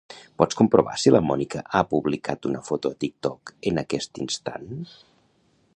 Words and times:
Pots 0.41 0.57
comprovar 0.61 0.95
si 1.01 1.11
la 1.13 1.21
Mònica 1.25 1.61
ha 1.79 1.83
publicat 1.91 2.49
una 2.51 2.63
foto 2.71 2.93
a 2.93 2.99
TikTok 3.05 3.53
en 3.73 3.83
aquest 3.83 4.23
instant? 4.27 4.73